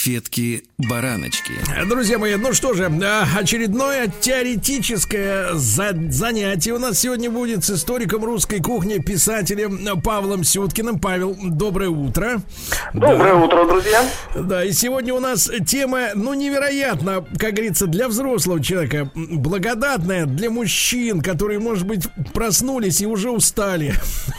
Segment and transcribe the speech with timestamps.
[0.00, 1.52] Конфетки-бараночки.
[1.86, 8.24] Друзья мои, ну что же, а, очередное теоретическое занятие у нас сегодня будет с историком
[8.24, 10.98] русской кухни, писателем Павлом Сюткиным.
[10.98, 12.40] Павел, доброе утро.
[12.94, 13.44] Доброе да.
[13.44, 14.08] утро, друзья.
[14.34, 20.50] Да, и сегодня у нас тема, ну, невероятно, как говорится, для взрослого человека, благодатная для
[20.50, 23.94] мужчин, которые, может быть, проснулись и уже устали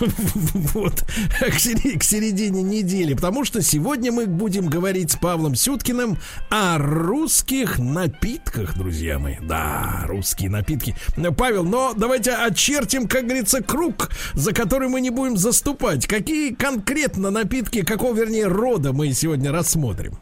[0.74, 1.04] вот
[1.40, 6.18] к середине недели, потому что сегодня мы будем говорить с Павлом Сюткиным
[6.50, 9.36] о русских напитках, друзья мои.
[9.42, 10.96] Да, русские напитки.
[11.38, 16.08] Павел, но давайте очертим, как говорится, круг, за который мы не будем заступать.
[16.08, 20.18] Какие конкретно напитки, какого, вернее, рода мы сегодня рассмотрим?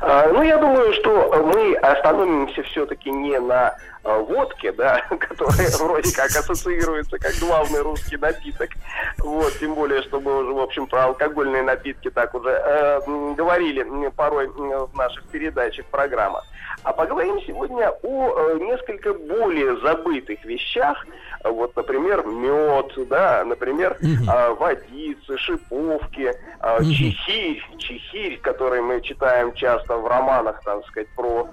[0.00, 6.30] А, ну, я думаю, что мы остановимся все-таки не на водке, да, которая вроде как
[6.30, 8.70] ассоциируется как главный русский напиток.
[9.18, 13.00] Вот, тем более, что мы уже, в общем, про алкогольные напитки так уже э,
[13.36, 16.44] говорили порой в наших передачах, программах.
[16.82, 21.06] А поговорим сегодня о э, несколько более забытых вещах.
[21.44, 24.56] Вот, например, мед, да, например, угу.
[24.56, 26.84] водицы, шиповки, угу.
[26.84, 31.48] чехирь, чехирь, который мы читаем часто в романах, так сказать, про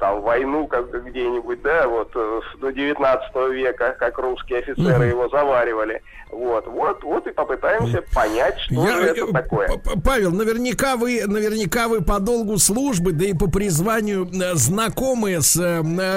[0.00, 5.02] там войну как где-нибудь, да, вот э, до 19 века, как русские офицеры угу.
[5.04, 6.02] его заваривали.
[6.30, 9.70] Вот, вот, вот и попытаемся понять, что Я, это э, такое.
[10.04, 15.56] Павел, наверняка вы, наверняка вы по долгу службы, да и по призванию э, знакомы с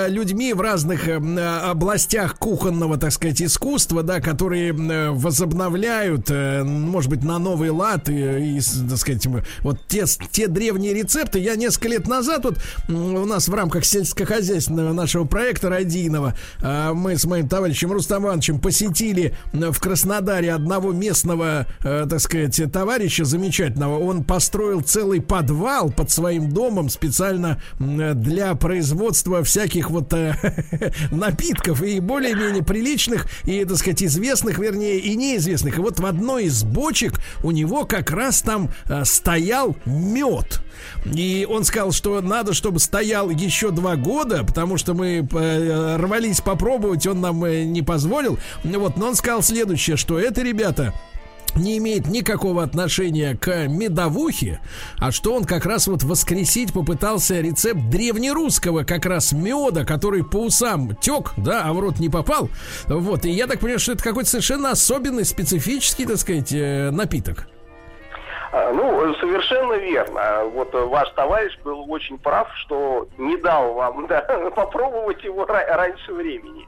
[0.10, 7.70] людьми в разных областях кухонного, так сказать, искусства, да, которые возобновляют, может быть, на новый
[7.70, 9.26] лад и, и так сказать,
[9.62, 11.40] вот те, те древние рецепты.
[11.40, 12.56] Я несколько лет назад вот
[12.90, 18.60] у нас в рамках сельскохозяйственного нашего проекта родийного а, мы с моим товарищем Рустам Ивановичем
[18.60, 24.00] посетили в Краснодаре одного местного, э, так сказать, товарища замечательного.
[24.00, 30.36] Он построил целый подвал под своим домом специально для производства всяких вот э,
[31.12, 35.78] напитков и более-менее приличных и, так сказать, известных, вернее, и неизвестных.
[35.78, 37.14] И вот в одной из бочек
[37.44, 40.62] у него как раз там э, стоял мед.
[41.06, 46.42] И он сказал, что надо, чтобы стоял еще два года, потому что мы э, рвались
[46.42, 48.38] попробовать, он нам э, не позволил.
[48.64, 50.94] Вот, но он сказал следующее, что это, ребята,
[51.56, 54.60] не имеет никакого отношения к медовухе,
[54.98, 60.38] а что он как раз вот воскресить попытался рецепт древнерусского как раз меда, который по
[60.38, 62.50] усам тек, да, а в рот не попал.
[62.88, 67.48] Вот, и я так понимаю, что это какой-то совершенно особенный, специфический, так сказать, э, напиток.
[68.52, 70.44] А, ну, совершенно верно.
[70.54, 74.22] Вот ваш товарищ был очень прав, что не дал вам да,
[74.56, 76.68] попробовать его раньше времени.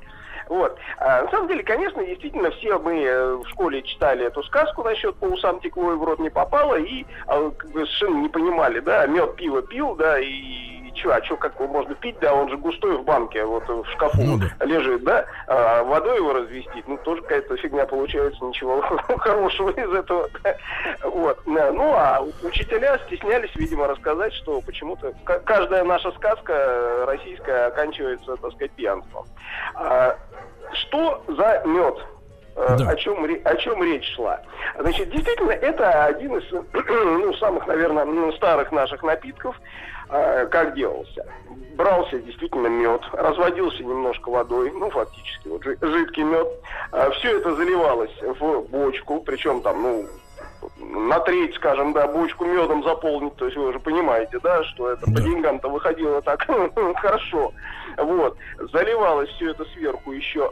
[0.49, 0.77] Вот.
[0.97, 5.15] А, на самом деле, конечно, действительно, все мы э, в школе читали эту сказку насчет
[5.15, 5.29] по
[5.61, 9.35] текло и в рот не попало, и а, как бы совершенно не понимали, да, мед
[9.35, 12.97] пиво пил, да, и что, а что, как его можно пить, да, он же густой
[12.97, 14.65] в банке, вот в шкафу ну, да.
[14.65, 18.81] лежит, да, а водой его развести, ну, тоже какая-то фигня получается, ничего
[19.17, 20.29] хорошего из этого,
[21.03, 21.39] вот.
[21.45, 25.13] Ну, а учителя стеснялись, видимо, рассказать, что почему-то
[25.45, 29.25] каждая наша сказка российская оканчивается, так сказать, пьянством.
[29.75, 30.17] А,
[30.73, 31.95] что за мед?
[32.55, 32.89] Э, да.
[32.89, 34.39] о, чем, о чем речь шла.
[34.77, 39.59] Значит, действительно, это один из ну, самых, наверное, ну, старых наших напитков.
[40.09, 41.25] А, как делался?
[41.75, 46.47] Брался действительно мед, разводился немножко водой, ну, фактически, вот жидкий мед.
[46.91, 50.05] А, все это заливалось в бочку, причем там, ну,
[50.79, 55.05] на треть, скажем, да, бочку медом заполнить, то есть вы уже понимаете, да, что это
[55.07, 55.13] да.
[55.13, 56.45] по деньгам-то выходило так
[56.97, 57.51] хорошо.
[57.97, 58.37] Вот.
[58.71, 60.51] Заливалось все это сверху еще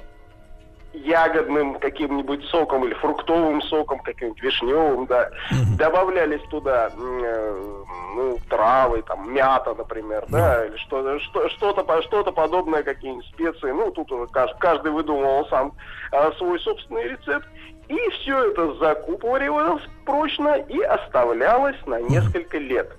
[0.93, 5.29] ягодным каким-нибудь соком или фруктовым соком, каким-нибудь вишневым, да.
[5.51, 5.77] Mm-hmm.
[5.77, 7.83] Добавлялись туда э,
[8.15, 10.31] ну, травы, там, мята, например, mm-hmm.
[10.31, 13.71] да, или что, что, что-то, что-то подобное, какие-нибудь специи.
[13.71, 15.73] Ну, тут уже каждый, каждый выдумывал сам
[16.11, 17.47] э, свой собственный рецепт.
[17.87, 22.89] И все это закупоривалось прочно и оставлялось на несколько лет.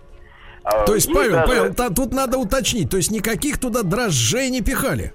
[0.86, 1.72] То есть, и Павел, даже...
[1.72, 5.12] Павел, тут надо уточнить, то есть никаких туда дрожжей не пихали?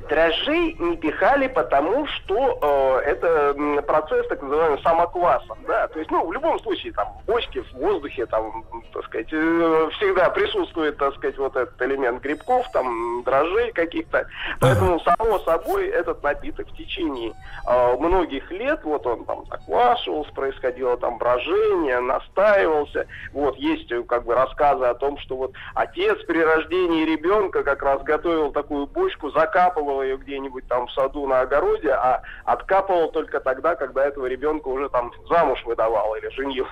[0.00, 2.58] Дрожжей не пихали, потому что
[3.04, 7.26] э, это процесс так называемый самоквасом, да, то есть, ну, в любом случае, там, в
[7.26, 12.66] бочке, в воздухе, там, так сказать, э, всегда присутствует, так сказать, вот этот элемент грибков,
[12.72, 14.26] там, дрожжей каких-то,
[14.60, 17.34] поэтому, само собой, этот напиток в течение
[17.68, 24.34] э, многих лет, вот он там заквашивался, происходило там брожение, настаивался, вот, есть, как бы,
[24.34, 29.81] рассказы о том, что вот отец при рождении ребенка как раз готовил такую бочку, закапывал
[30.02, 34.88] ее где-нибудь там в саду на огороде, а откапывал только тогда, когда этого ребенка уже
[34.88, 36.66] там замуж выдавал или женил.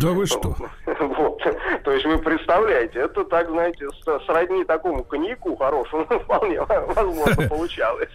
[0.00, 0.54] Да вы что?
[0.98, 1.42] Вот.
[1.84, 3.86] То есть вы представляете, это так, знаете,
[4.26, 8.08] сродни такому коньяку хорошему вполне возможно получалось.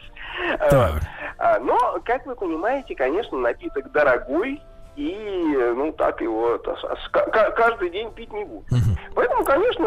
[0.59, 4.61] А, но, как вы понимаете, конечно, напиток дорогой,
[4.95, 5.13] и,
[5.75, 6.75] ну, так его это,
[7.55, 8.71] каждый день пить не будут.
[8.71, 8.97] Угу.
[9.15, 9.85] Поэтому, конечно,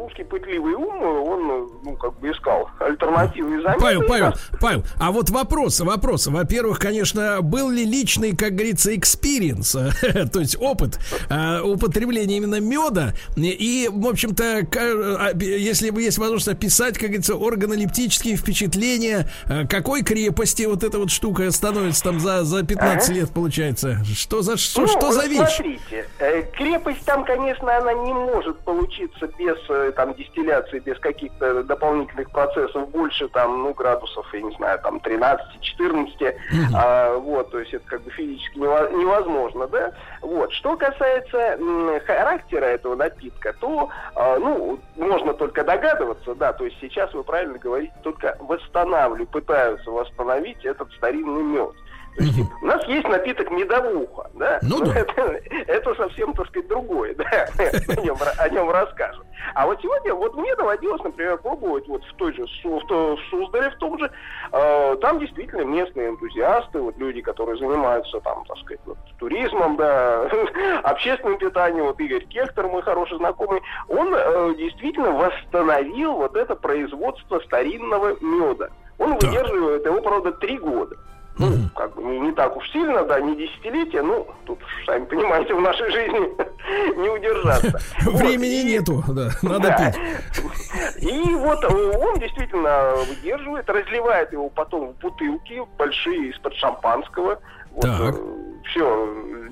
[0.00, 3.80] русский пытливый ум, он, ну, как бы искал альтернативы замены.
[3.80, 6.26] Павел, Павел, Павел, а вот вопрос, вопрос.
[6.26, 9.70] Во-первых, конечно, был ли личный, как говорится, experience,
[10.32, 16.48] то есть опыт э, употребления именно меда, и, в общем-то, а, если бы есть возможность
[16.48, 19.28] описать, как говорится, органолептические впечатления,
[19.68, 23.18] какой крепости вот эта вот штука становится там за, за 15 ага.
[23.18, 25.56] лет, получается, что за что, ну, что за вещь?
[25.56, 31.62] Смотрите, э, крепость там, конечно, она не может получиться без э, там дистилляции, без каких-то
[31.64, 35.38] дополнительных процессов больше там, ну, градусов, я не знаю, там 13-14,
[35.78, 36.34] mm
[36.74, 39.92] а, вот, то есть это как бы физически невозможно, да?
[40.22, 40.52] Вот.
[40.52, 41.58] Что касается
[42.06, 47.58] характера этого напитка, то, а, ну, можно только догадываться, да, то есть сейчас вы правильно
[47.58, 51.74] говорите, только восстанавливают, пытаются восстановить этот старинный мед.
[52.18, 52.24] То
[52.62, 54.58] у нас есть напиток медовуха, да?
[54.62, 54.92] Ну, да.
[54.98, 57.24] Это, это совсем, так сказать, другое, да?
[57.58, 59.24] о, нем, о нем расскажем.
[59.54, 63.70] А вот сегодня, вот мне доводилось, например, пробовать вот в той же, в, в Суздале,
[63.70, 64.10] в том же,
[64.52, 70.28] э, там действительно местные энтузиасты, вот люди, которые занимаются там, так сказать, вот, туризмом, да,
[70.82, 77.38] общественным питанием, вот Игорь Кехтер, мой хороший знакомый, он э, действительно восстановил вот это производство
[77.40, 78.70] старинного меда.
[78.98, 80.96] Он выдерживает его, правда, три года.
[81.38, 85.54] Ну, как бы не, не так уж сильно, да, не десятилетия, ну, тут, сами понимаете,
[85.54, 87.80] в нашей жизни не удержаться.
[88.10, 91.02] Времени нету, да, надо пить.
[91.02, 97.38] И вот э, он действительно выдерживает, разливает его потом в бутылки большие из-под шампанского.
[97.70, 98.14] Вот, так.
[98.14, 99.06] Э, все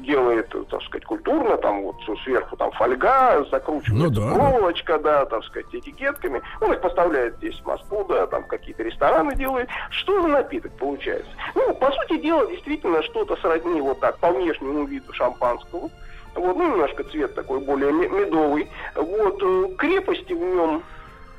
[0.06, 5.20] делает, так сказать, культурно, там вот сверху там фольга, закручивается ну, да, проволочка, да.
[5.20, 6.40] да, так сказать, этикетками.
[6.60, 9.68] Он их поставляет здесь в Москву, да, там какие-то рестораны делает.
[9.90, 11.30] Что за напиток получается?
[11.54, 15.90] Ну, по сути дела, действительно, что-то сродни вот так по внешнему виду шампанского.
[16.34, 18.68] Вот, ну, немножко цвет такой более медовый.
[18.94, 20.82] Вот, э, крепости в нем,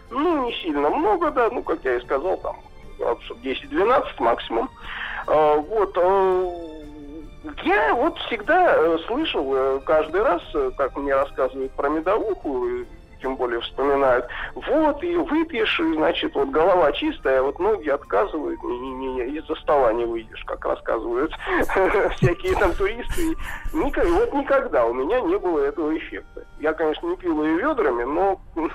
[0.09, 2.57] ну, не сильно много, да, ну, как я и сказал, там,
[2.99, 4.69] 10-12 максимум.
[5.27, 6.67] А, вот, э,
[7.63, 12.86] я вот всегда э, слышал э, каждый раз, э, как мне рассказывают про медовуху,
[13.22, 18.62] тем более вспоминают, вот, и выпьешь, и, значит, вот голова чистая, а вот ноги отказывают,
[18.63, 21.31] не, не, не, из-за стола не выйдешь, как рассказывают
[22.18, 23.36] всякие там туристы.
[23.74, 26.45] Ник- вот никогда у меня не было этого эффекта.
[26.60, 28.39] Я, конечно, не пил ее ведрами, но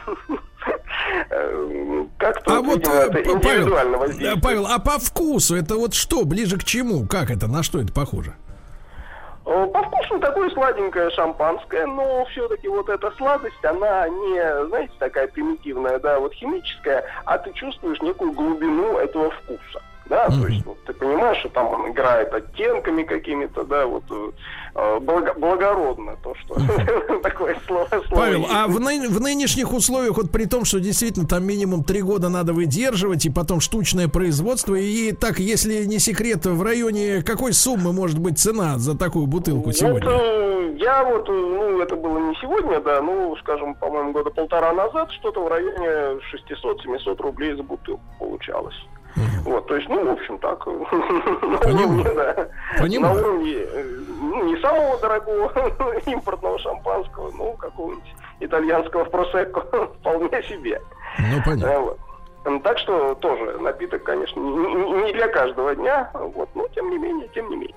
[2.19, 3.77] как-то, а вот, это Павел,
[4.43, 7.07] Павел, а по вкусу это вот что, ближе к чему?
[7.07, 8.35] Как это, на что это похоже?
[9.45, 15.27] Э, по вкусу такое сладенькое шампанское, но все-таки вот эта сладость, она не, знаете, такая
[15.29, 19.83] примитивная, да, вот химическая, а ты чувствуешь некую глубину этого вкуса
[20.13, 20.43] да, mm-hmm.
[20.43, 25.33] то есть вот, ты понимаешь, что там он играет оттенками какими-то, да, вот э, благо,
[25.39, 26.55] благородно то, что
[27.23, 27.89] такое слово.
[28.11, 32.03] Павел, а в, ны- в нынешних условиях, вот при том, что действительно там минимум три
[32.03, 37.55] года надо выдерживать, и потом штучное производство, и так, если не секрет, в районе какой
[37.55, 40.11] суммы может быть цена за такую бутылку сегодня?
[40.11, 44.29] Вот, э, я вот, э, ну, это было не сегодня, да, ну, скажем, по-моему, года
[44.29, 48.77] полтора назад, что-то в районе 600-700 рублей за бутылку получалось.
[49.45, 53.67] Вот, то есть, ну, в общем, так, на уровне, да, на уровне,
[54.21, 55.53] ну, не самого дорогого
[56.07, 59.61] импортного шампанского, но какого-нибудь итальянского просекко
[60.01, 60.81] вполне себе.
[61.19, 61.81] Ну, понятно.
[61.81, 61.99] Вот.
[62.65, 67.49] Так что тоже напиток, конечно, не для каждого дня, вот, но тем не менее, тем
[67.51, 67.77] не менее.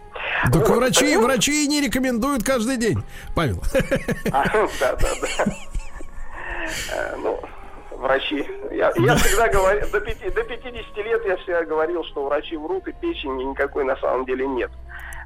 [0.51, 3.03] Так вот, врачи, так, врачи не рекомендуют каждый день,
[3.35, 3.61] Павел.
[4.31, 4.43] А,
[4.79, 5.45] да, да, да.
[6.91, 7.39] Э, ну,
[7.97, 8.45] врачи.
[8.71, 12.87] Я, я всегда говорю, до, 5, до 50 лет я всегда говорил, что врачи врут,
[12.87, 14.71] и печени никакой на самом деле нет.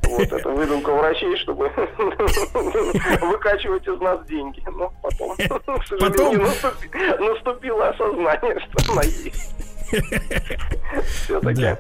[0.04, 1.70] Вот, это выдумка врачей, чтобы
[3.22, 4.64] выкачивать из нас деньги.
[4.72, 7.26] Но потом, к сожалению, потом...
[7.26, 9.56] наступило осознание, что она есть.
[11.06, 11.76] Все-таки.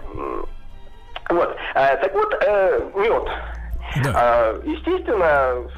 [1.29, 1.55] Вот.
[1.75, 3.23] А, так вот, э, мед.
[4.03, 4.13] Да.
[4.15, 5.69] А, естественно,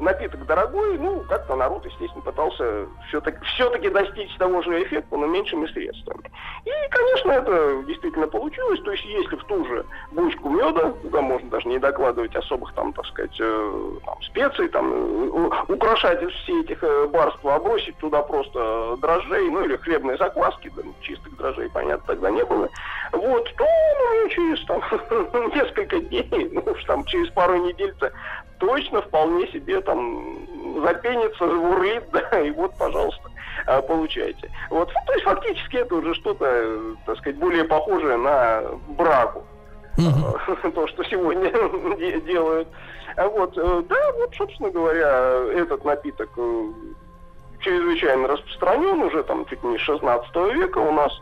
[0.00, 5.66] напиток дорогой, ну, как-то народ, естественно, пытался все-таки все достичь того же эффекта, но меньшими
[5.66, 6.30] средствами.
[6.64, 8.80] И, конечно, это действительно получилось.
[8.80, 12.92] То есть, если в ту же бочку меда, куда можно даже не докладывать особых там,
[12.92, 19.50] так сказать, э, там, специй, там, украшать все этих э, а бросить туда просто дрожжей,
[19.50, 22.68] ну, или хлебные закваски, да, ну, чистых дрожжей, понятно, тогда не было.
[23.12, 24.80] Вот, то ну, через там
[25.54, 28.12] несколько дней, ну, уж там через пару недель-то
[28.60, 30.38] точно вполне себе там
[30.84, 33.30] запенится, бурлит, да, и вот, пожалуйста,
[33.66, 34.50] а, получайте.
[34.70, 39.44] Вот, ну, то есть фактически это уже что-то, так сказать, более похожее на брагу.
[39.96, 40.72] Uh-huh.
[40.74, 41.50] То, что сегодня
[42.26, 42.68] делают.
[43.16, 46.64] А вот, э, да, вот, собственно говоря, этот напиток э,
[47.58, 51.12] чрезвычайно распространен уже там чуть не с 16 века у нас.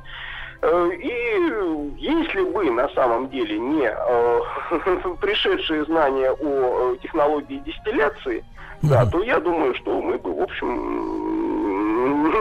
[0.61, 4.41] Э, и если бы на самом деле не э,
[5.21, 8.45] пришедшие знания о технологии дистилляции,
[8.83, 10.69] да, то я думаю, что мы бы, в общем,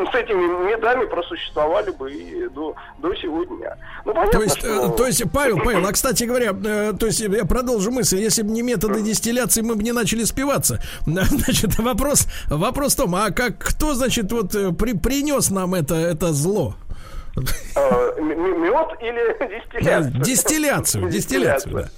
[0.12, 3.77] с этими медами просуществовали бы и до, до сегодня.
[4.05, 4.67] Ну, понятно, то, есть, что...
[4.67, 8.50] Э, то есть, Павел, Павел, а кстати говоря, то есть я продолжу мысль, если бы
[8.50, 10.79] не методы дистилляции, мы бы не начали спиваться.
[11.05, 16.33] Значит, вопрос, вопрос в том, а как кто, значит, вот при, принес нам это, это
[16.33, 16.75] зло?
[17.75, 19.38] Э, мед или
[19.74, 20.22] дистилляцию?
[20.22, 21.89] Дистилляцию, дистилляцию, да.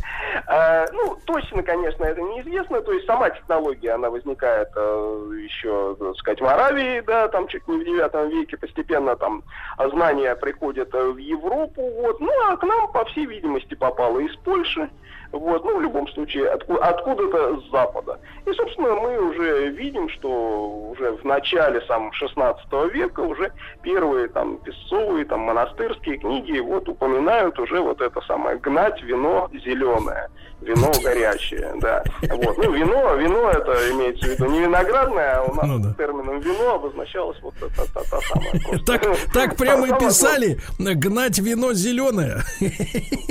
[0.48, 2.82] А, ну, точно, конечно, это неизвестно.
[2.82, 7.68] То есть сама технология, она возникает э, еще, так сказать, в Аравии, да, там чуть
[7.68, 9.44] не в девятом веке постепенно там
[9.92, 12.20] знания приходят в Европу, вот.
[12.20, 14.90] Ну, а к нам, по всей видимости, попало из Польши.
[15.32, 18.20] Вот, ну, в любом случае, откуда, откуда-то с запада.
[18.48, 24.58] И, собственно, мы уже видим, что уже в начале сам 16 века уже первые там
[24.58, 30.30] песцовые, там монастырские книги вот упоминают уже вот это самое гнать вино зеленое
[30.62, 32.04] вино горячее, да.
[32.22, 32.58] Вот.
[32.58, 35.94] Ну, вино, вино это имеется в виду не виноградное, а у нас ну, да.
[35.94, 38.84] термином вино обозначалось вот это та, та, самая.
[38.86, 42.44] Так, так прямо и писали, гнать вино зеленое.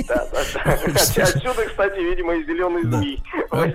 [0.07, 0.73] Да, да, да.
[1.23, 3.23] Отсюда, кстати, видимо, и зеленый змей.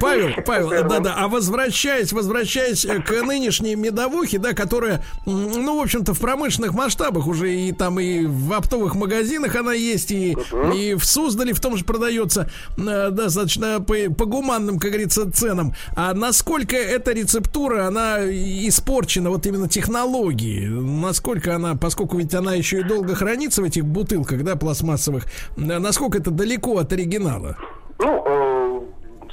[0.01, 6.21] Павел, Павел, да-да, а возвращаясь, возвращаясь к нынешней медовухе, да, которая, ну, в общем-то, в
[6.21, 10.37] промышленных масштабах уже и там и в оптовых магазинах она есть, и,
[10.75, 15.75] и в Суздале в том же продается, э, достаточно по, по гуманным, как говорится, ценам.
[15.97, 22.81] А насколько эта рецептура, она испорчена, вот именно технологии, насколько она, поскольку ведь она еще
[22.81, 25.25] и долго хранится в этих бутылках, да, пластмассовых,
[25.57, 27.57] насколько это далеко от оригинала?
[27.99, 28.81] Ну, э,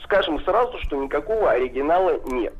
[0.03, 2.53] скажем сразу, что никакого оригинала нет.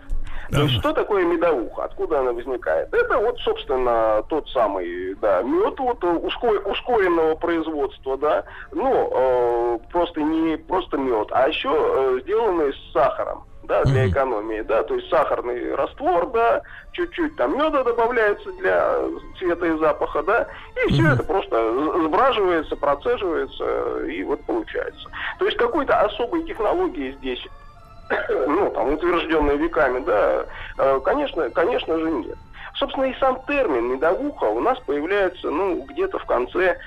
[0.52, 1.86] То есть, что такое медовуха?
[1.86, 2.94] Откуда она возникает?
[2.94, 10.22] Это вот, собственно, тот самый, да, мед вот ускор, ускоренного производства, да, ну, э, просто
[10.22, 15.10] не просто мед, а еще э, сделанный с сахаром да, для экономии, да, то есть
[15.10, 18.98] сахарный раствор, да, чуть-чуть там меда добавляется для
[19.40, 25.10] цвета и запаха, да, и все это просто сбраживается, процеживается, и вот получается.
[25.40, 27.48] То есть какой-то особой технологии здесь
[28.48, 30.46] ну, там, утвержденные веками, да,
[30.78, 32.38] э, конечно, конечно же нет.
[32.76, 36.78] Собственно, и сам термин медовуха у нас появляется, ну, где-то в конце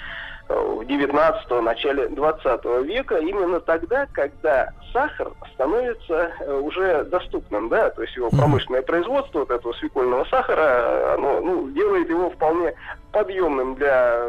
[0.49, 8.03] 19-го, э, начале 20 века, именно тогда, когда сахар становится э, уже доступным, да, то
[8.03, 12.75] есть его промышленное производство вот этого свекольного сахара, оно, ну, делает его вполне
[13.13, 14.23] подъемным для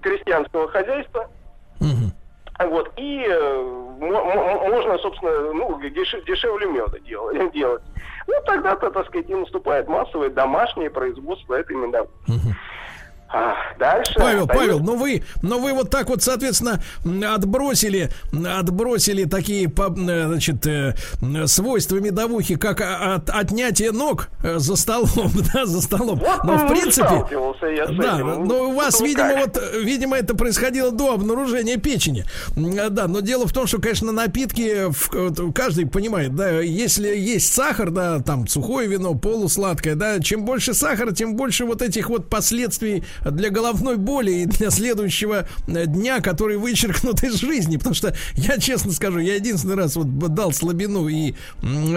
[0.00, 1.28] крестьянского хозяйства.
[2.64, 3.26] Вот, и
[4.34, 6.98] можно, собственно, ну, деш, дешевле меда
[7.54, 7.82] делать.
[8.26, 12.10] Ну, тогда-то, так сказать, и наступает массовое домашнее производство этой медовухи.
[12.28, 12.54] Угу.
[13.32, 14.12] А, дальше.
[14.16, 14.54] Павел, остается...
[14.54, 16.82] Павел, ну вы, ну вы вот так вот, соответственно,
[17.34, 20.94] отбросили, отбросили такие, значит, э,
[21.46, 26.18] свойства медовухи, как от, отнятие ног э, за столом, да, за столом.
[26.18, 27.26] Вот но в принципе,
[27.96, 32.26] да, но у вас, видимо, вот, видимо, это происходило до обнаружения печени.
[32.54, 34.92] Да, но дело в том, что, конечно, напитки,
[35.52, 41.12] каждый понимает, да, если есть сахар, да, там сухое вино, полусладкое, да, чем больше сахара,
[41.12, 46.56] тем больше вот этих вот последствий для головной боли и для следующего э, дня, который
[46.56, 47.76] вычеркнут из жизни.
[47.76, 51.34] Потому что я честно скажу, я единственный раз вот дал слабину и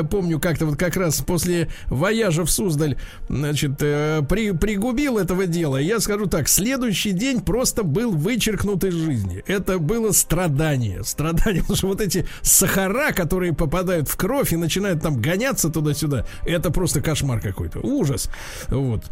[0.10, 2.98] помню как-то вот как раз после вояжа в Суздаль,
[3.30, 5.78] значит, э, при, пригубил этого дела.
[5.78, 9.44] Я скажу так, следующий день просто был вычеркнут из жизни.
[9.48, 11.04] Это было страдание.
[11.04, 16.26] Страдание, потому что вот эти сахара, которые попадают в кровь и начинают там гоняться туда-сюда,
[16.44, 17.80] это просто кошмар какой-то.
[17.80, 18.30] Ужас.
[18.68, 19.04] Вот.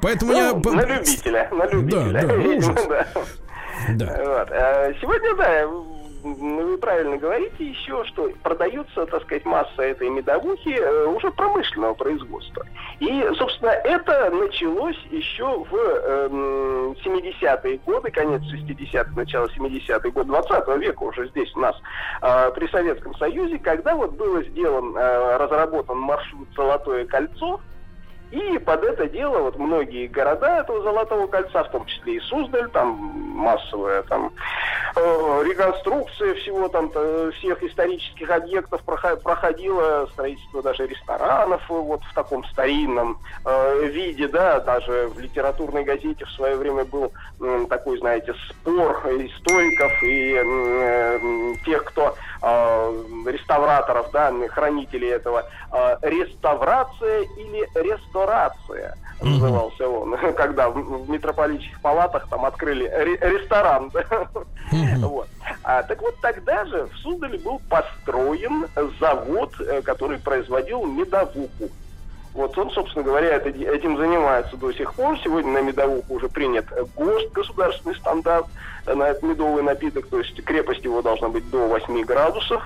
[0.00, 0.52] Поэтому ну, я...
[0.52, 2.12] На любителя на любителя.
[2.12, 2.88] Да, да, ужас.
[3.96, 4.06] Да.
[4.18, 4.50] Вот.
[4.50, 5.66] А сегодня, да,
[6.22, 12.66] вы правильно говорите еще, что продаются, так сказать, масса этой медовухи э, уже промышленного производства.
[12.98, 20.26] И, собственно, это началось еще в э, эм, 70-е годы, конец 60-х, начало 70-х год
[20.26, 21.76] 20 века уже здесь у нас,
[22.22, 27.60] э, при Советском Союзе, когда вот было сделан, э, разработан маршрут «Золотое кольцо»,
[28.30, 32.70] и под это дело вот многие города этого Золотого кольца, в том числе и Суздаль,
[32.70, 32.96] там
[33.34, 34.32] массовая там
[34.94, 36.90] э, реконструкция всего там
[37.32, 45.08] всех исторических объектов проходило строительство даже ресторанов вот в таком старинном э, виде, да, даже
[45.08, 51.84] в литературной газете в свое время был э, такой, знаете, спор историков и э, тех,
[51.84, 57.68] кто э, реставраторов, да, хранителей этого, э, реставрация или
[58.20, 63.92] ресторация назывался он, когда в, митрополитских палатах там открыли ре- ресторан.
[64.98, 65.28] вот.
[65.62, 68.66] а, так вот тогда же в Суздале был построен
[68.98, 71.68] завод, э, который производил медовуху.
[72.32, 75.18] Вот он, собственно говоря, это, этим занимается до сих пор.
[75.18, 78.46] Сегодня на медовуху уже принят ГОСТ, государственный стандарт
[78.86, 82.62] на этот медовый напиток, то есть крепость его должна быть до 8 градусов.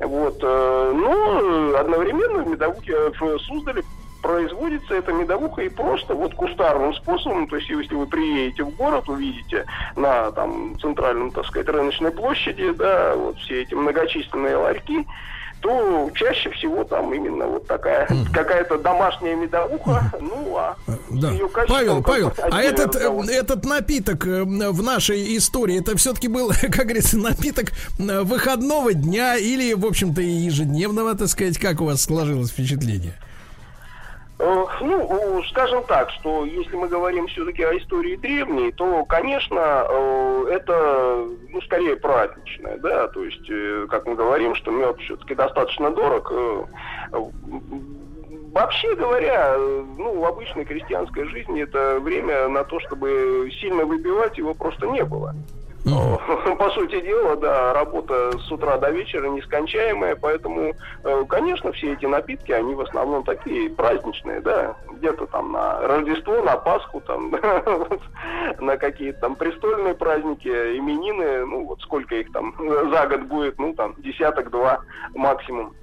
[0.00, 0.38] Вот.
[0.42, 3.84] Э, но одновременно в медовухе в Суздале
[4.24, 9.06] производится эта медовуха и просто вот кустарным способом, то есть если вы приедете в город,
[9.06, 9.66] увидите
[9.96, 15.06] на там центральном, так сказать, рыночной площади, да, вот все эти многочисленные ларьки,
[15.60, 18.32] то чаще всего там именно вот такая mm.
[18.32, 20.18] какая-то домашняя медовуха, mm.
[20.22, 20.76] ну а
[21.10, 21.30] да.
[21.30, 23.26] ее Павел, Павел, а этот разговор.
[23.28, 29.36] этот напиток э, в нашей истории это все-таки был, как говорится, напиток э, выходного дня
[29.36, 33.14] или, в общем-то, ежедневного, так сказать, как у вас сложилось впечатление?
[34.44, 40.46] Э, ну, скажем так, что если мы говорим все-таки о истории древней, то, конечно, э,
[40.50, 45.90] это, ну, скорее праздничное, да, то есть, э, как мы говорим, что мед все-таки достаточно
[45.90, 46.30] дорог.
[48.52, 54.52] Вообще говоря, ну, в обычной крестьянской жизни это время на то, чтобы сильно выпивать, его
[54.52, 55.34] просто не было.
[56.58, 60.72] По сути дела, да, работа с утра до вечера нескончаемая, поэтому,
[61.04, 66.40] э, конечно, все эти напитки, они в основном такие праздничные, да, где-то там на Рождество,
[66.40, 67.30] на Пасху, там,
[68.60, 72.54] на какие-то там престольные праздники, именины, ну, вот сколько их там
[72.90, 74.80] за год будет, ну, там, десяток-два
[75.14, 75.74] максимум.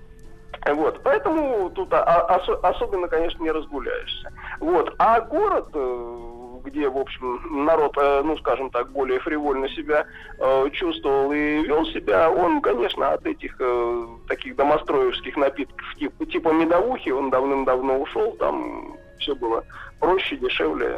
[0.65, 4.31] Вот, поэтому тут особенно, конечно, не разгуляешься.
[4.59, 10.05] Вот, а город э, где, в общем, народ, э, ну, скажем так, более фривольно себя
[10.39, 16.49] э, чувствовал и вел себя, он, конечно, от этих э, таких домостроевских напитков типа, типа
[16.49, 19.63] медовухи, он давным-давно ушел, там все было
[19.99, 20.97] проще, дешевле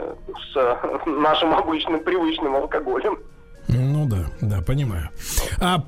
[0.53, 3.17] с нашим обычным привычным алкоголем.
[3.67, 5.09] Ну да, да, понимаю.
[5.59, 5.79] А,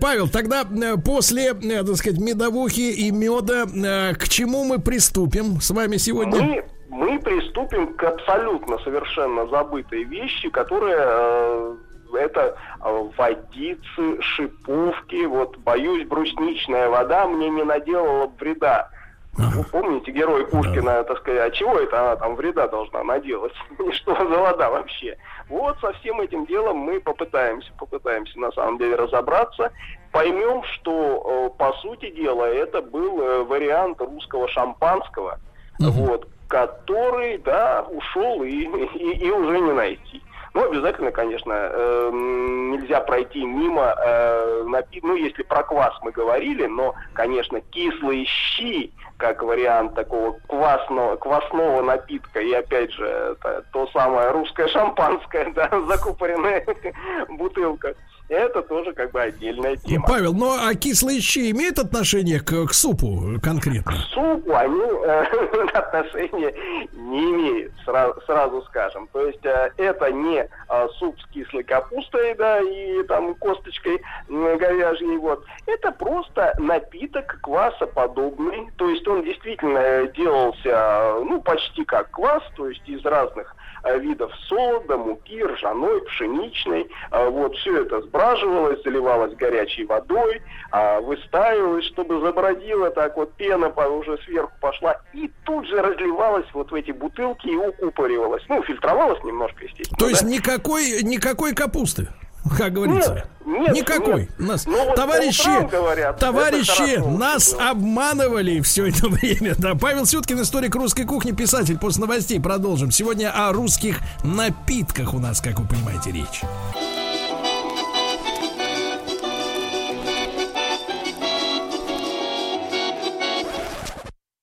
[0.00, 0.64] Павел, тогда
[1.04, 3.66] после, так сказать, медовухи и меда
[4.14, 6.40] к чему мы приступим с вами сегодня?
[6.40, 11.76] Мы мы приступим к абсолютно совершенно забытой вещи, которая э,
[12.14, 15.24] это э, водицы, шиповки.
[15.26, 18.90] Вот, боюсь, брусничная вода мне не наделала вреда.
[19.34, 23.54] Вы помните, герой Пушкина, так сказать, а чего это она там вреда должна наделать?
[23.92, 25.16] Что за вода вообще?
[25.48, 29.70] Вот со всем этим делом мы попытаемся, попытаемся на самом деле разобраться,
[30.10, 35.38] поймем, что э, по сути дела это был вариант русского шампанского,
[35.80, 36.04] угу.
[36.04, 40.22] вот, который, да, ушел и, и, и уже не найти.
[40.52, 46.66] Ну, обязательно, конечно, э, нельзя пройти мимо, э, напи- ну, если про квас мы говорили,
[46.66, 53.86] но, конечно, кислые щи, как вариант такого квасного, квасного напитка, и, опять же, это то
[53.92, 56.66] самое русское шампанское, да, закупоренная
[57.28, 57.94] бутылка
[58.30, 60.06] это тоже как бы отдельная тема.
[60.06, 63.92] Павел, ну а кислые щи имеют отношение к, к супу конкретно?
[63.92, 65.24] К супу они э,
[65.74, 66.54] отношения
[66.92, 69.08] не имеют, сразу, сразу скажем.
[69.12, 74.56] То есть э, это не э, суп с кислой капустой, да, и там косточкой э,
[74.56, 75.44] говяжьей, вот.
[75.66, 78.68] Это просто напиток квасоподобный.
[78.76, 83.54] То есть он действительно делался, ну, почти как квас, то есть из разных
[83.98, 86.88] видов солода, муки, ржаной, пшеничной.
[87.10, 93.70] Э, вот все это сбраживалось, заливалось горячей водой, а, выстаивалось, чтобы забродила так вот пена
[93.90, 98.42] уже сверху пошла, и тут же разливалась вот в эти бутылки и укупоривалась.
[98.48, 99.98] Ну, фильтровалась немножко, естественно.
[99.98, 100.28] То есть да?
[100.28, 102.08] никакой, никакой капусты?
[102.56, 103.24] Как говорится.
[103.44, 104.20] Нет, нет, Никакой.
[104.22, 104.38] Нет.
[104.38, 109.54] Нас, ну, вот товарищи, говорят, товарищи, нас обманывали все это время.
[109.58, 111.78] Да, Павел Сюткин, историк русской кухни, писатель.
[111.78, 112.90] После новостей продолжим.
[112.90, 116.42] Сегодня о русских напитках у нас, как вы понимаете, речь.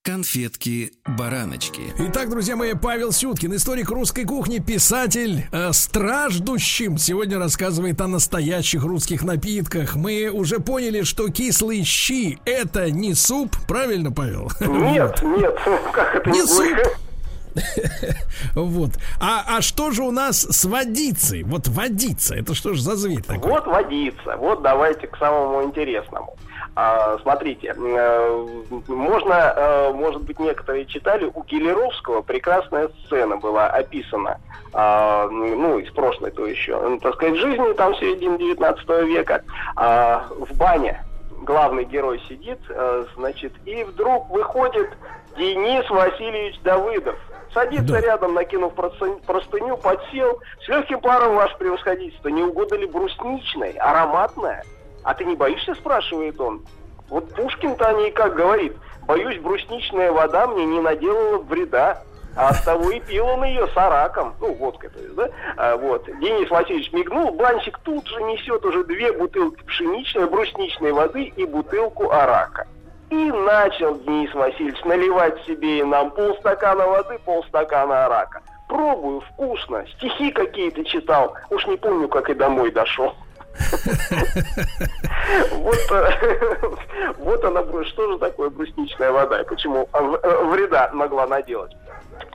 [0.07, 1.81] Конфетки-бараночки.
[1.99, 8.85] Итак, друзья мои, Павел Сюткин, историк русской кухни, писатель, э, страждущим, сегодня рассказывает о настоящих
[8.85, 9.97] русских напитках.
[9.97, 14.49] Мы уже поняли, что кислые щи– это не суп, правильно, Павел?
[14.61, 15.57] Нет, нет,
[15.91, 16.63] как это Не не суп.
[18.55, 18.91] Вот.
[19.19, 21.43] А, а что же у нас с водицей?
[21.43, 23.49] Вот водица, это что же за зверь такой?
[23.49, 24.37] Вот водица.
[24.37, 26.35] Вот давайте к самому интересному.
[26.75, 28.47] А, смотрите, э,
[28.87, 34.39] можно, э, может быть, некоторые читали, у Гелеровского прекрасная сцена была описана,
[34.73, 39.41] а, ну, из прошлой, то еще, ну, так сказать, жизни, там, середины 19 века,
[39.75, 41.03] а, в бане
[41.47, 44.89] главный герой сидит, э, значит, и вдруг выходит
[45.37, 47.17] Денис Васильевич Давыдов.
[47.53, 48.01] Садится Да.
[48.01, 50.39] рядом, накинув простыню, простыню, подсел.
[50.63, 54.63] С легким паром, ваше превосходительство, не угодно ли брусничной, ароматная?
[55.03, 56.63] А ты не боишься, спрашивает он.
[57.09, 58.75] Вот Пушкин-то о ней как говорит.
[59.07, 62.03] Боюсь, брусничная вода мне не наделала вреда.
[62.37, 64.35] А от того и пил он ее с араком.
[64.39, 65.29] Ну, водкой, то есть, да?
[65.57, 66.05] А, вот.
[66.05, 72.11] Денис Васильевич мигнул, банщик тут же несет уже две бутылки пшеничной, брусничной воды и бутылку
[72.11, 72.67] арака.
[73.09, 78.41] И начал Денис Васильевич наливать себе и нам полстакана воды, полстакана арака.
[78.67, 79.85] Пробую, вкусно.
[79.95, 81.33] Стихи какие-то читал.
[81.49, 83.15] Уж не помню, как и домой дошел.
[85.51, 86.11] Вот, э,
[87.17, 91.71] вот она, что же такое брусничная вода и почему вреда могла наделать.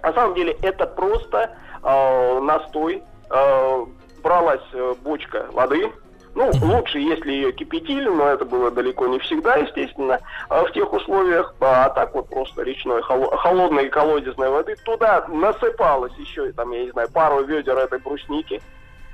[0.03, 1.51] На самом деле это просто
[1.83, 3.87] э, настой, э,
[4.23, 5.93] бралась э, бочка воды,
[6.35, 10.19] ну, лучше, если ее кипятили, но это было далеко не всегда, естественно,
[10.49, 11.55] э, в тех условиях.
[11.61, 14.77] А так вот просто речной холо- холодной колодезной воды.
[14.85, 18.63] Туда насыпалось еще, там, я не знаю, пару ведер этой брусники.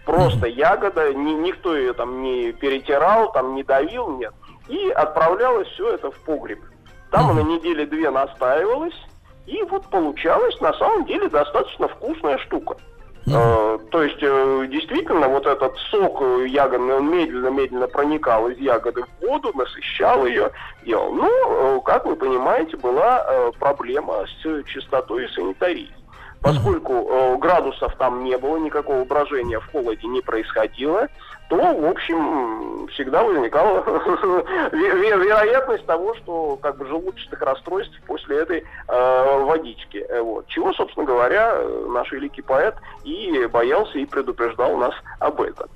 [0.05, 4.33] Просто ягода, ни- никто ее там не перетирал, там не давил, нет.
[4.69, 6.61] И отправлялось все это в погреб.
[7.11, 8.95] Там она недели две настаивалась,
[9.49, 12.77] и вот получалась на самом деле достаточно вкусная штука.
[13.27, 19.03] Э, То есть, э, действительно, вот этот сок э, ягодный, он медленно-медленно проникал из ягоды
[19.03, 20.51] в воду, насыщал ее,
[20.85, 21.13] делал.
[21.13, 25.93] Ну, э, как вы понимаете, была проблема с чистотой и санитарией.
[26.41, 31.09] Поскольку э, градусов там не было, никакого брожения в холоде не происходило,
[31.49, 33.81] то, в общем, всегда возникала
[34.73, 40.05] ве- ве- вероятность того, что как бы желудочных расстройств после этой э, водички.
[40.09, 40.47] Э, Вот.
[40.49, 41.57] Чего, собственно говоря,
[41.89, 42.75] наш великий поэт
[43.05, 45.69] и боялся и предупреждал нас об этом.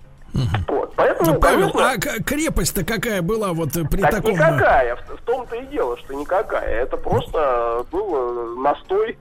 [0.68, 0.94] Вот.
[0.96, 4.32] Поэтому, Ну, Павел, конечно, а крепость-то какая была вот э, при так таком...
[4.32, 4.96] никакая.
[4.96, 6.82] В, в том-то и дело, что никакая.
[6.84, 9.18] Это просто был настой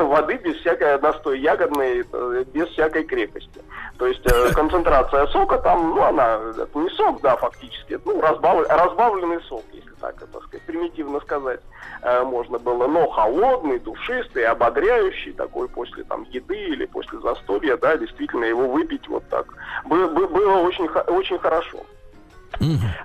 [0.00, 3.60] воды без всякой настой ягодный, э, без всякой крепости.
[3.98, 8.66] То есть э, концентрация сока там, ну, она это не сок, да, фактически, ну, разбав-
[8.68, 11.60] разбавленный сок, если так, э, так сказать, примитивно сказать
[12.02, 17.96] э, можно было, но холодный, душистый, ободряющий, такой после там еды или после застолья, да,
[17.96, 19.46] действительно его выпить вот так
[19.86, 21.78] бы- бы- было очень, очень хорошо.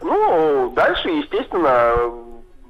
[0.02, 1.96] Ну, дальше, естественно,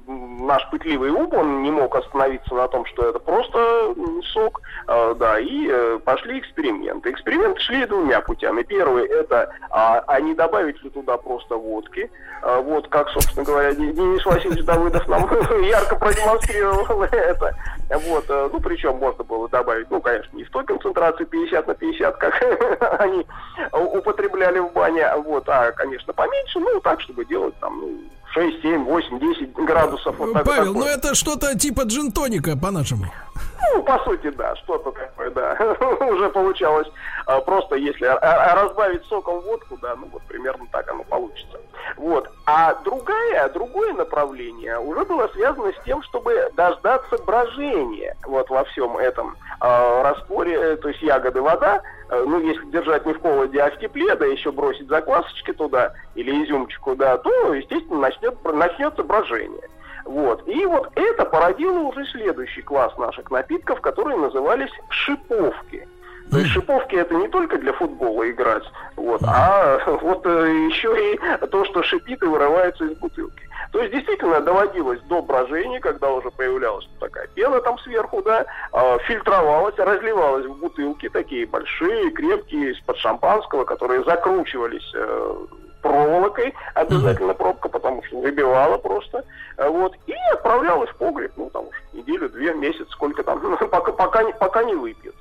[0.06, 3.94] наш пытливый ум, он не мог остановиться на том, что это просто
[4.32, 7.10] сок, э, да, и э, пошли эксперименты.
[7.10, 8.62] Эксперименты шли двумя путями.
[8.62, 12.10] Первый, это, а, а не добавить ли туда просто водки,
[12.42, 15.22] А, вот как, собственно говоря, Де- Денис Васильевич Давыдов нам
[15.62, 17.56] ярко продемонстрировал это.
[18.06, 21.74] Вот, э, ну, причем можно было добавить, ну, конечно, не в той концентрации 50 на
[21.74, 22.42] 50, как
[23.00, 23.26] они
[23.72, 27.98] употребляли в бане, вот, а, конечно, поменьше, ну, так, чтобы делать там, ну,
[28.34, 30.18] 6, 7, 8, 10 градусов.
[30.18, 30.82] Вот так, Павел, такое.
[30.82, 33.04] ну это что-то типа джин-тоника по-нашему.
[33.72, 35.54] Ну, по сути, да, что-то такое, да.
[36.10, 36.88] Уже получалось
[37.26, 41.58] а, просто, если а- а разбавить соком водку, да, ну вот примерно так оно получится.
[41.96, 42.30] Вот.
[42.46, 48.96] А другая, другое направление уже было связано с тем, чтобы дождаться брожения вот во всем
[48.96, 53.60] этом а, растворе, э, то есть ягоды, вода, э, ну, если держать не в холоде,
[53.60, 59.02] а в тепле, да еще бросить заквасочки туда или изюмчику, да, то, естественно, начнет, начнется
[59.02, 59.68] брожение.
[60.04, 60.46] Вот.
[60.46, 65.88] И вот это породило уже следующий класс наших напитков, которые назывались шиповки.
[66.30, 68.64] То есть шиповки это не только для футбола играть,
[68.96, 73.48] вот, а вот э, еще и то, что шипит и вырывается из бутылки.
[73.72, 78.98] То есть действительно доводилось до брожения, когда уже появлялась такая пена там сверху, да, э,
[79.06, 85.36] фильтровалась, разливалась в бутылки, такие большие, крепкие, из-под шампанского, которые закручивались э,
[85.82, 89.24] проволокой, обязательно пробка, потому что выбивала просто,
[89.58, 93.92] э, вот, и отправлялась в погреб, ну, там уж неделю, две, месяц, сколько там, пока,
[93.92, 95.14] пока, не- пока не выпьет.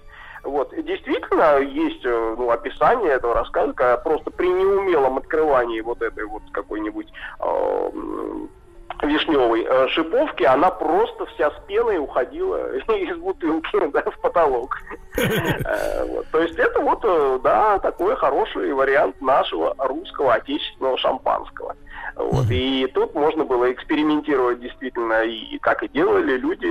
[0.43, 0.73] Вот.
[0.73, 6.25] И Действительно, есть э, ну, описание этого рассказа, когда просто при неумелом открывании вот этой
[6.25, 7.07] вот какой-нибудь
[7.39, 7.89] э,
[9.01, 14.77] вишневой э, шиповки, она просто вся с пеной уходила из бутылки да, в потолок.
[15.15, 16.25] Э, вот.
[16.31, 17.01] То есть это вот,
[17.43, 21.75] да, такой хороший вариант нашего русского отечественного шампанского.
[22.15, 22.45] Вот.
[22.49, 26.67] И тут можно было экспериментировать действительно, и как и делали люди,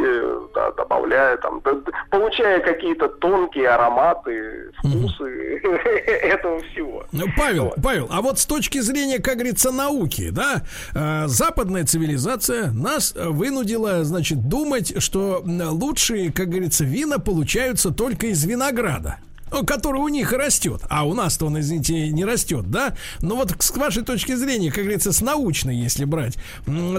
[0.55, 1.73] да, добавляя там, да,
[2.11, 5.59] получая какие-то тонкие ароматы, вкусы
[6.07, 7.05] этого всего.
[7.13, 7.83] Ну, Павел, вот.
[7.83, 10.63] Павел, а вот с точки зрения, как говорится, науки, да,
[10.95, 18.45] э, западная цивилизация нас вынудила, значит, думать, что лучшие, как говорится, вина получаются только из
[18.45, 19.19] винограда
[19.67, 22.97] который у них растет, а у нас-то он, извините, не растет, да?
[23.21, 26.37] Но вот с вашей точки зрения, как говорится, с научной, если брать,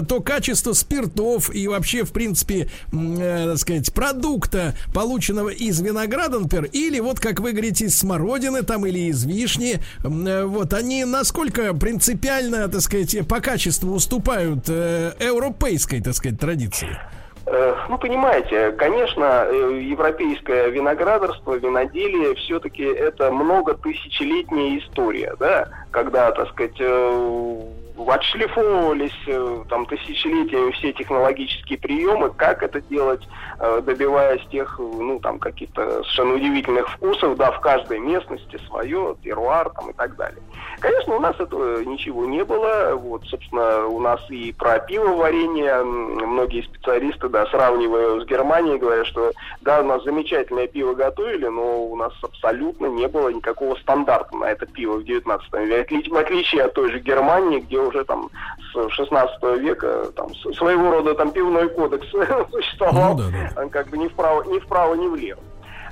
[0.08, 6.68] то качество спиртов и вообще, в принципе, э, так сказать, продукта, полученного из винограда, например,
[6.72, 11.74] или вот, как вы говорите, из смородины там или из вишни, э, вот, они насколько
[11.74, 16.98] принципиально, так сказать, по качеству уступают э, европейской, так сказать, традиции?
[17.46, 26.48] Э, ну, понимаете, конечно, э, европейское виноградарство, виноделие все-таки это многотысячелетняя история, да, когда, так
[26.50, 27.60] сказать, э,
[27.96, 33.26] отшлифовывались там тысячелетиями все технологические приемы, как это делать,
[33.58, 39.90] добиваясь тех, ну, там, каких-то совершенно удивительных вкусов, да, в каждой местности свое, теруар там
[39.90, 40.42] и так далее.
[40.80, 42.94] Конечно, у нас этого ничего не было.
[42.94, 49.32] Вот, собственно, у нас и про пивоварение многие специалисты, да, сравнивая с Германией, говорят, что
[49.60, 54.46] да, у нас замечательное пиво готовили, но у нас абсолютно не было никакого стандарта на
[54.46, 56.02] это пиво в 19 веке.
[56.10, 58.30] В отличие от той же Германии, где уже там
[58.72, 62.06] с 16 века там своего рода там пивной кодекс
[62.50, 63.68] существовал, ну, да, да.
[63.68, 65.40] как бы ни вправо, ни вправо, ни влево.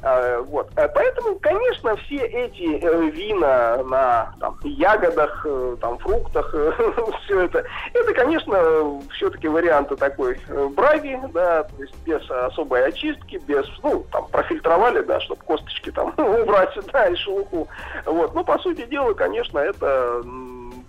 [0.03, 0.69] Э, вот.
[0.77, 5.47] Э, поэтому, конечно, все эти э, вина на там, ягодах,
[5.81, 6.53] там, фруктах,
[7.25, 10.41] все это, это, конечно, все-таки варианты такой
[10.75, 16.13] браги, да, то есть без особой очистки, без, ну, там, профильтровали, да, чтобы косточки там
[16.19, 17.69] убрать, да, и шелуху.
[18.05, 18.35] Вот.
[18.35, 20.23] Но, по сути дела, конечно, это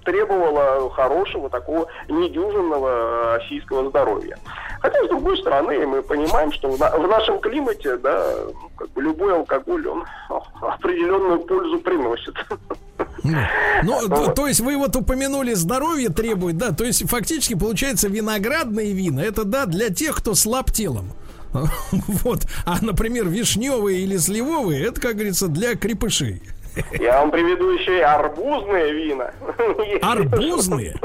[0.04, 4.38] требовало хорошего такого недюжинного российского здоровья.
[4.82, 9.02] Хотя, с другой стороны, мы понимаем, что в, в нашем климате, да, ну, как бы
[9.02, 10.06] любой алкоголь, он
[10.62, 12.36] определенную пользу приносит.
[13.24, 14.36] Ну, ну вот.
[14.36, 19.46] то есть вы вот упомянули здоровье требует, да, то есть фактически получается виноградные вина, это
[19.46, 21.12] да, для тех, кто слаб телом.
[21.92, 22.46] Вот.
[22.66, 26.42] А, например, вишневые или сливовые, это, как говорится, для крепышей.
[27.00, 29.32] Я вам приведу еще и арбузные вина.
[30.02, 30.96] Арбузные?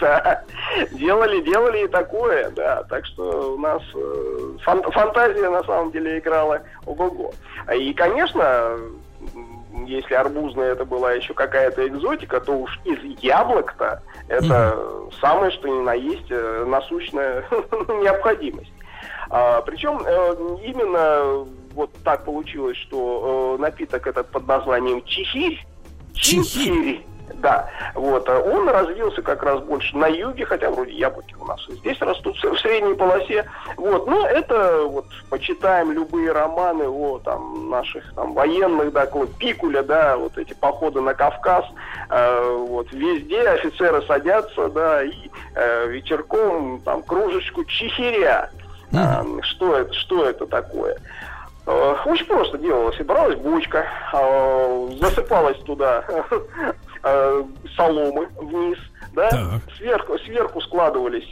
[0.00, 0.44] Да,
[0.92, 2.84] делали, делали и такое, да.
[2.84, 7.32] Так что у нас э, фан- фантазия на самом деле играла ого-го.
[7.74, 8.78] И, конечно,
[9.86, 15.14] если арбузная это была еще какая-то экзотика, то уж из яблок-то это mm-hmm.
[15.20, 18.72] самое, что ни на есть, э, насущная необходимость.
[19.28, 25.64] А, причем э, именно вот так получилось, что э, напиток этот под названием чихирь,
[26.14, 27.04] чихирь,
[27.34, 31.60] да, вот, э, он развился как раз больше на юге, хотя вроде яблоки у нас
[31.68, 38.14] здесь растут в средней полосе, вот, но это, вот, почитаем любые романы о, там, наших,
[38.14, 39.06] там, военных, да,
[39.38, 41.64] Пикуля, да, вот эти походы на Кавказ,
[42.10, 48.50] э, вот, везде офицеры садятся, да, и э, вечерком, там, кружечку чихиря,
[48.92, 49.42] mm-hmm.
[49.42, 50.96] что это, что это такое?
[51.70, 52.98] Э, очень просто делалось.
[52.98, 56.04] И бралась бочка, э, засыпалась туда
[57.04, 57.42] э,
[57.76, 58.78] соломы вниз,
[59.12, 59.30] да,
[59.76, 61.28] сверху, сверху складывались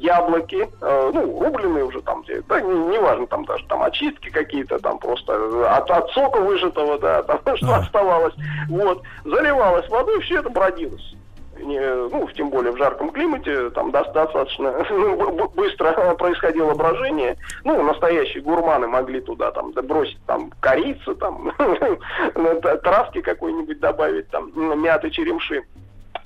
[0.00, 5.76] яблоки, ну, рубленые уже там, да, неважно, не там даже там очистки какие-то, там просто
[5.76, 8.34] от, от сока выжатого, да, там что оставалось,
[8.68, 11.14] вот, заливалось водой, все это бродилось
[11.62, 14.84] ну, тем более в жарком климате, там достаточно
[15.54, 17.36] быстро происходило брожение.
[17.64, 21.52] Ну, настоящие гурманы могли туда там бросить там корицу, там
[22.82, 25.62] травки какой-нибудь добавить, там мяты, черемши.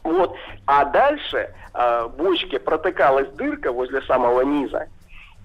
[0.03, 0.37] Вот.
[0.66, 4.88] А дальше э, бочке протыкалась дырка возле самого низа,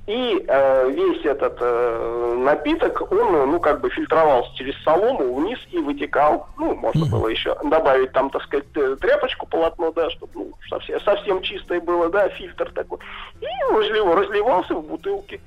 [0.09, 5.77] и э, весь этот э, напиток, он, ну, как бы фильтровался через солому вниз и
[5.77, 6.47] вытекал.
[6.57, 7.11] Ну, можно mm-hmm.
[7.11, 12.09] было еще добавить там, так сказать, тряпочку, полотно, да, чтобы ну, совсем, совсем чистое было,
[12.09, 12.97] да, фильтр такой.
[13.39, 15.39] И разлив, разливался в бутылки.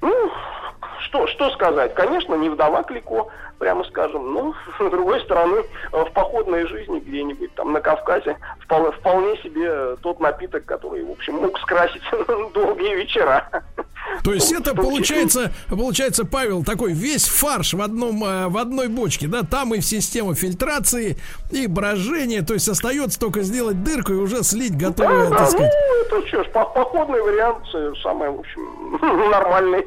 [0.00, 0.30] Ну,
[1.00, 1.92] что, что сказать?
[1.94, 3.26] Конечно, не вдова Клико,
[3.58, 9.36] прямо скажем, но, с другой стороны, в походной жизни где-нибудь там на Кавказе вполне, вполне
[9.38, 12.02] себе тот напиток, который, в общем, мог скрасить
[12.54, 13.48] долгие вечера.
[14.24, 19.26] То есть это получается, получается, Павел, такой весь фарш в одном э, в одной бочке,
[19.26, 21.16] да, там и в систему фильтрации,
[21.50, 25.72] и брожения, то есть остается только сделать дырку и уже слить готовое, да, так сказать.
[25.88, 29.86] Ну, это что ж, походный вариант, э, самый, в общем, нормальный,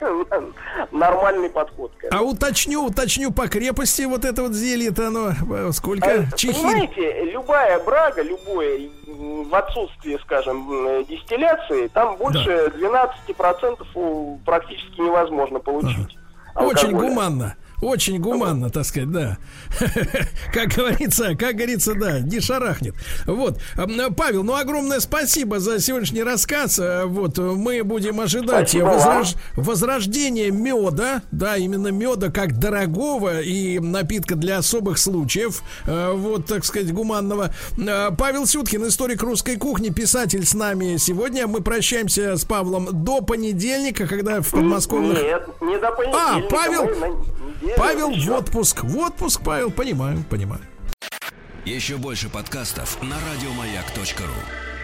[0.91, 1.91] нормальный подход.
[1.97, 2.19] Конечно.
[2.19, 6.07] А уточню, уточню по крепости вот это вот зелье-то оно э, сколько?
[6.07, 6.61] А, Чехи...
[6.61, 13.13] Понимаете, любая брага, любое в отсутствии, скажем, дистилляции, там больше да.
[13.29, 16.17] 12% практически невозможно получить.
[16.53, 16.67] Ага.
[16.67, 17.55] Очень гуманно.
[17.81, 19.37] Очень гуманно, так сказать, да.
[20.53, 22.95] Как говорится, как говорится, да, не шарахнет.
[23.25, 23.59] Вот,
[24.15, 26.79] Павел, ну огромное спасибо за сегодняшний рассказ.
[26.79, 29.35] Э, вот, мы будем ожидать возрож...
[29.55, 36.63] возрождения меда, да, именно меда как дорогого и напитка для особых случаев, э, вот, так
[36.65, 37.53] сказать, гуманного.
[37.77, 41.47] Э, Павел Сюткин, историк русской кухни, писатель с нами сегодня.
[41.47, 45.21] Мы прощаемся с Павлом до понедельника, когда в подмосковных...
[45.21, 46.35] Нет, не до понедельника.
[46.35, 47.25] А, Павел...
[47.77, 48.83] Павел в отпуск.
[48.83, 50.61] В отпуск, Павел, понимаю, понимаю.
[51.65, 54.74] Еще больше подкастов на радиомаяк.ру